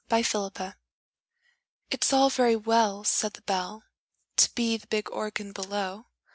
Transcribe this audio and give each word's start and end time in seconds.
'BELL 0.09 0.23
UPON 0.23 0.41
ORGAN. 0.69 0.73
It's 1.91 2.11
all 2.11 2.31
very 2.31 2.55
well, 2.55 3.03
Said 3.03 3.33
the 3.33 3.43
Bell, 3.43 3.83
To 4.37 4.51
be 4.55 4.75
the 4.75 4.87
big 4.87 5.11
Organ 5.11 5.51
below! 5.51 6.07